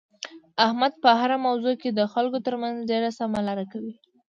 [0.65, 3.93] احمد په هره موضوع کې د خلکو ترمنځ ډېره سمه لاره کوي.